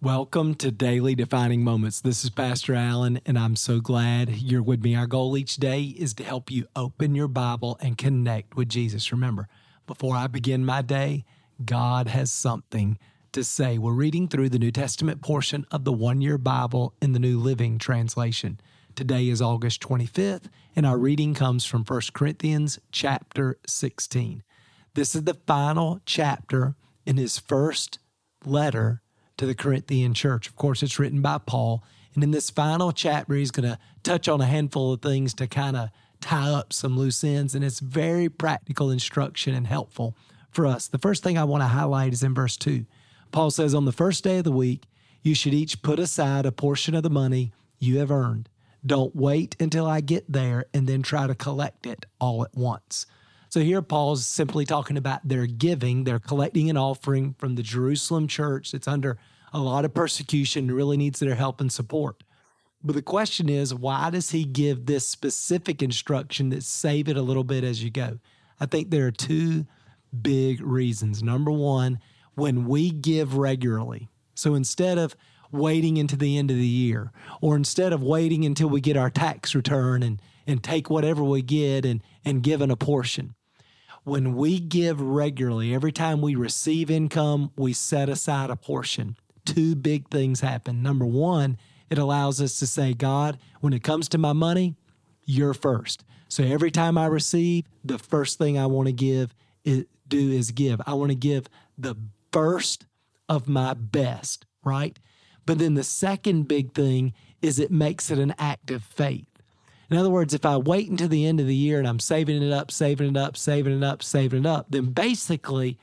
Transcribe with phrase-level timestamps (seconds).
[0.00, 2.00] Welcome to Daily Defining Moments.
[2.00, 4.94] This is Pastor Allen, and I'm so glad you're with me.
[4.94, 9.10] Our goal each day is to help you open your Bible and connect with Jesus.
[9.10, 9.48] Remember,
[9.88, 11.24] before I begin my day,
[11.64, 12.96] God has something
[13.32, 13.76] to say.
[13.76, 17.40] We're reading through the New Testament portion of the one year Bible in the New
[17.40, 18.60] Living Translation.
[18.94, 20.44] Today is August 25th,
[20.76, 24.44] and our reading comes from 1 Corinthians chapter 16.
[24.94, 27.98] This is the final chapter in his first
[28.44, 29.02] letter
[29.38, 30.46] to the Corinthian church.
[30.46, 31.82] Of course, it's written by Paul.
[32.14, 35.46] And in this final chapter, he's going to touch on a handful of things to
[35.46, 35.88] kind of
[36.20, 37.54] tie up some loose ends.
[37.54, 40.16] And it's very practical instruction and helpful
[40.50, 40.88] for us.
[40.88, 42.84] The first thing I want to highlight is in verse 2.
[43.32, 44.84] Paul says, On the first day of the week,
[45.22, 48.48] you should each put aside a portion of the money you have earned.
[48.84, 53.06] Don't wait until I get there and then try to collect it all at once.
[53.50, 56.04] So here Paul's simply talking about their giving.
[56.04, 59.16] They're collecting an offering from the Jerusalem church that's under
[59.52, 62.22] a lot of persecution and really needs their help and support.
[62.84, 67.22] But the question is, why does he give this specific instruction that save it a
[67.22, 68.18] little bit as you go?
[68.60, 69.66] I think there are two
[70.22, 71.22] big reasons.
[71.22, 71.98] Number one,
[72.34, 75.16] when we give regularly, so instead of
[75.50, 79.10] waiting into the end of the year, or instead of waiting until we get our
[79.10, 83.34] tax return and, and take whatever we get and, and give in a portion,
[84.08, 89.16] when we give regularly, every time we receive income, we set aside a portion.
[89.44, 90.82] Two big things happen.
[90.82, 91.58] Number one,
[91.90, 94.74] it allows us to say, God, when it comes to my money,
[95.24, 96.04] you're first.
[96.28, 99.34] So every time I receive, the first thing I want to give
[99.64, 100.80] is, do is give.
[100.86, 101.94] I want to give the
[102.32, 102.86] first
[103.28, 104.98] of my best, right?
[105.44, 107.12] But then the second big thing
[107.42, 109.27] is it makes it an act of faith.
[109.90, 112.42] In other words, if I wait until the end of the year and I'm saving
[112.42, 115.78] it up, saving it up, saving it up, saving it up, then basically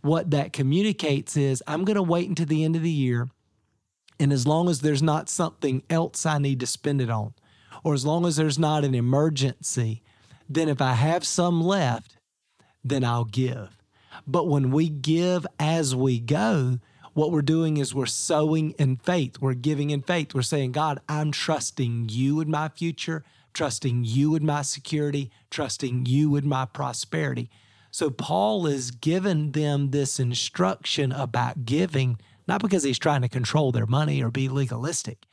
[0.00, 3.28] what that communicates is I'm going to wait until the end of the year.
[4.20, 7.34] And as long as there's not something else I need to spend it on,
[7.84, 10.02] or as long as there's not an emergency,
[10.48, 12.16] then if I have some left,
[12.84, 13.76] then I'll give.
[14.26, 16.78] But when we give as we go,
[17.18, 19.40] what we're doing is we're sowing in faith.
[19.40, 20.34] We're giving in faith.
[20.34, 23.24] We're saying, God, I'm trusting you in my future
[23.58, 27.50] trusting you in my security, trusting you in my prosperity.
[27.90, 33.72] So Paul is giving them this instruction about giving, not because he's trying to control
[33.72, 35.26] their money or be legalistic.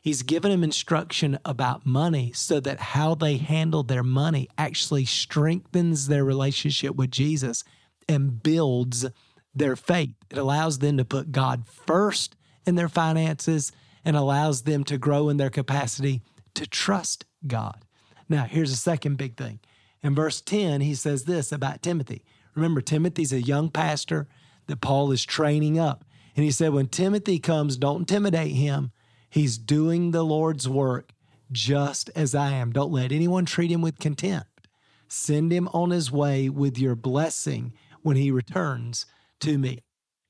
[0.00, 6.06] He's giving them instruction about money so that how they handle their money actually strengthens
[6.06, 7.62] their relationship with Jesus
[8.08, 9.04] and builds
[9.56, 10.14] their faith.
[10.30, 12.36] It allows them to put God first
[12.66, 13.72] in their finances
[14.04, 16.22] and allows them to grow in their capacity
[16.54, 17.84] to trust God.
[18.28, 19.60] Now, here's the second big thing.
[20.02, 22.24] In verse 10, he says this about Timothy.
[22.54, 24.28] Remember, Timothy's a young pastor
[24.66, 26.04] that Paul is training up.
[26.34, 28.92] And he said, when Timothy comes, don't intimidate him.
[29.30, 31.12] He's doing the Lord's work
[31.50, 32.72] just as I am.
[32.72, 34.68] Don't let anyone treat him with contempt.
[35.08, 37.72] Send him on his way with your blessing
[38.02, 39.06] when he returns
[39.40, 39.82] to me.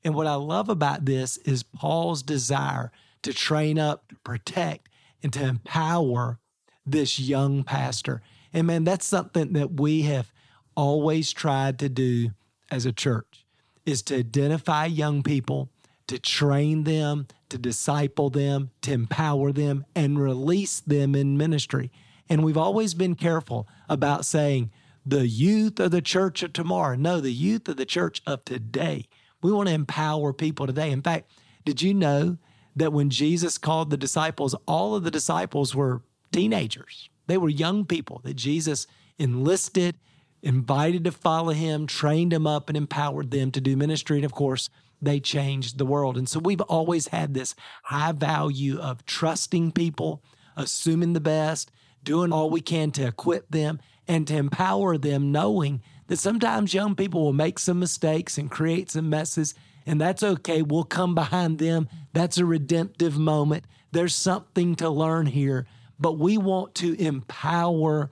[0.05, 4.89] And what I love about this is Paul's desire to train up, to protect,
[5.23, 6.39] and to empower
[6.85, 8.23] this young pastor.
[8.53, 10.33] And man, that's something that we have
[10.77, 12.31] always tried to do
[12.71, 13.45] as a church
[13.85, 15.71] is to identify young people,
[16.07, 21.91] to train them, to disciple them, to empower them, and release them in ministry.
[22.29, 24.71] And we've always been careful about saying
[25.07, 26.97] the youth of the church of tomorrow.
[26.97, 29.07] No, the youth of the church of today.
[29.41, 30.91] We want to empower people today.
[30.91, 31.31] In fact,
[31.65, 32.39] did you know
[32.75, 36.03] that when Jesus called the disciples, all of the disciples were
[36.33, 37.09] teenagers.
[37.27, 38.87] They were young people that Jesus
[39.19, 39.97] enlisted,
[40.43, 44.19] invited to follow him, trained them up, and empowered them to do ministry.
[44.19, 44.69] And of course,
[45.01, 46.19] they changed the world.
[46.19, 50.23] And so we've always had this high value of trusting people,
[50.57, 51.71] assuming the best,
[52.03, 56.95] doing all we can to equip them and to empower them, knowing that sometimes young
[56.95, 59.55] people will make some mistakes and create some messes.
[59.85, 60.63] And that's okay.
[60.63, 61.89] We'll come behind them.
[62.13, 63.65] That's a redemptive moment.
[63.93, 65.67] There's something to learn here
[65.99, 68.11] but we want to empower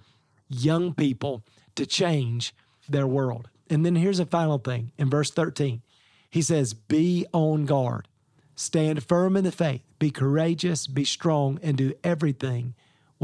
[0.48, 1.44] young people
[1.76, 2.54] to change
[2.88, 3.48] their world.
[3.70, 5.82] And then here's a final thing in verse 13
[6.30, 8.08] he says, Be on guard,
[8.56, 12.74] stand firm in the faith, be courageous, be strong, and do everything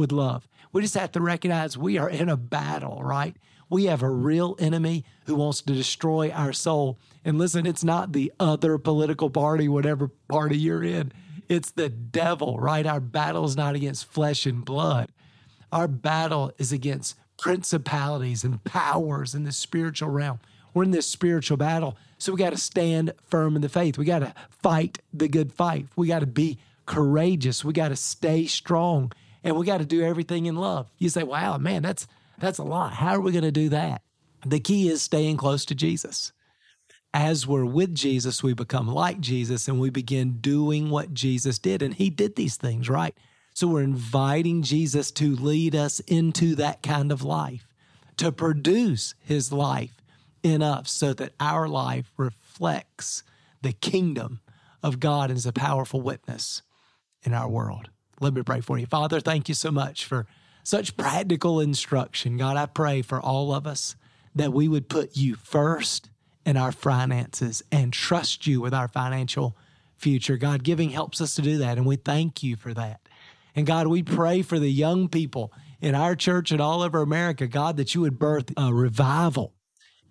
[0.01, 0.49] with love.
[0.73, 3.37] We just have to recognize we are in a battle, right?
[3.69, 6.99] We have a real enemy who wants to destroy our soul.
[7.25, 11.13] And listen, it's not the other political party, whatever party you're in.
[11.49, 12.87] It's the devil, right?
[12.87, 15.11] Our battle is not against flesh and blood.
[15.71, 20.41] Our battle is against principalities and powers in the spiritual realm.
[20.73, 21.97] We're in this spiritual battle.
[22.19, 23.99] So we got to stand firm in the faith.
[23.99, 25.89] We got to fight the good fight.
[25.95, 27.65] We got to be courageous.
[27.65, 30.91] We got to stay strong and we got to do everything in love.
[30.99, 32.07] You say, wow, man, that's,
[32.39, 32.93] that's a lot.
[32.95, 34.03] How are we going to do that?
[34.45, 36.33] The key is staying close to Jesus.
[37.13, 41.83] As we're with Jesus, we become like Jesus and we begin doing what Jesus did.
[41.83, 43.15] And he did these things, right?
[43.53, 47.67] So we're inviting Jesus to lead us into that kind of life,
[48.19, 50.01] to produce his life
[50.43, 53.23] in us so that our life reflects
[53.61, 54.41] the kingdom
[54.83, 56.63] of God as a powerful witness
[57.23, 57.91] in our world.
[58.21, 58.87] Let me pray for you.
[58.87, 60.27] Father, thank you so much for
[60.63, 62.37] such practical instruction.
[62.37, 63.97] God, I pray for all of us
[64.35, 66.11] that we would put you first
[66.45, 69.57] in our finances and trust you with our financial
[69.97, 70.37] future.
[70.37, 73.01] God, giving helps us to do that, and we thank you for that.
[73.57, 77.47] And God, we pray for the young people in our church and all over America,
[77.47, 79.55] God, that you would birth a revival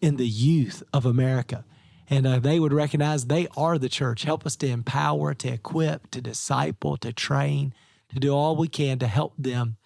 [0.02, 1.64] in the youth of America.
[2.10, 4.24] And uh, they would recognize they are the church.
[4.24, 7.74] Help us to empower, to equip, to disciple, to train,
[8.10, 9.78] to do all we can to help them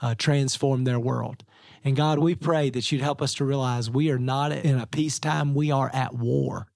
[0.00, 1.44] uh, transform their world.
[1.84, 4.86] And God, we pray that you'd help us to realize we are not in a
[4.86, 6.68] peacetime, we are at war.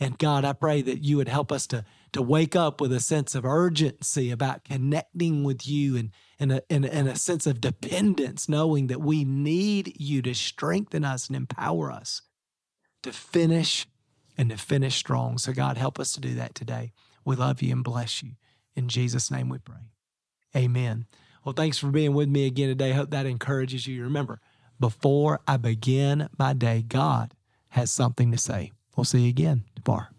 [0.00, 3.00] And God, I pray that you would help us to, to wake up with a
[3.00, 7.60] sense of urgency about connecting with you and, and, a, and, and a sense of
[7.60, 12.22] dependence, knowing that we need you to strengthen us and empower us
[13.02, 13.86] to finish
[14.36, 15.38] and to finish strong.
[15.38, 16.92] So, God, help us to do that today.
[17.24, 18.32] We love you and bless you.
[18.74, 19.90] In Jesus' name we pray.
[20.56, 21.06] Amen.
[21.44, 22.92] Well, thanks for being with me again today.
[22.92, 24.02] Hope that encourages you.
[24.02, 24.40] Remember,
[24.80, 27.34] before I begin my day, God
[27.70, 28.72] has something to say.
[28.96, 30.13] We'll see you again tomorrow.